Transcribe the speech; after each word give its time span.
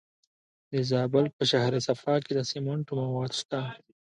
د 0.71 0.73
زابل 0.91 1.25
په 1.37 1.43
شهر 1.51 1.73
صفا 1.87 2.15
کې 2.23 2.31
د 2.35 2.39
سمنټو 2.51 2.93
مواد 3.01 3.31
شته. 3.39 3.61